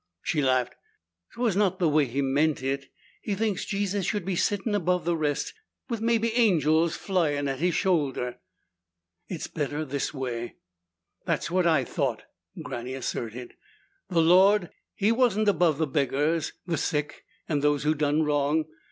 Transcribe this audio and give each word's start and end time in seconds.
She 0.23 0.41
laughed. 0.41 0.73
"'Twas 1.35 1.55
not 1.55 1.77
the 1.77 1.87
way 1.87 2.05
he 2.05 2.23
meant 2.23 2.63
it. 2.63 2.91
He 3.21 3.35
thinks 3.35 3.65
Jesus 3.65 4.03
should 4.03 4.25
be 4.25 4.35
sittin' 4.35 4.73
above 4.73 5.05
the 5.05 5.15
rest, 5.15 5.53
with 5.89 6.01
maybe 6.01 6.33
angels 6.33 6.95
flyin' 6.95 7.47
at 7.47 7.59
His 7.59 7.75
shoulder." 7.75 8.39
"It's 9.27 9.45
better 9.45 9.85
this 9.85 10.11
way." 10.11 10.55
"That's 11.27 11.51
what 11.51 11.67
I 11.67 11.83
thought," 11.83 12.23
Granny 12.63 12.95
asserted. 12.95 13.53
"The 14.09 14.23
Lord, 14.23 14.71
He 14.95 15.11
wasn't 15.11 15.47
above 15.47 15.77
the 15.77 15.85
beggars, 15.85 16.53
the 16.65 16.77
sick 16.77 17.23
and 17.47 17.61
those 17.61 17.83
who 17.83 17.93
done 17.93 18.23
wrong. 18.23 18.65